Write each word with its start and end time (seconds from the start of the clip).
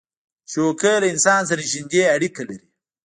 چوکۍ 0.51 0.95
له 1.01 1.07
انسان 1.13 1.41
سره 1.49 1.61
نزدې 1.71 2.01
اړیکه 2.15 2.41
لري. 2.49 2.67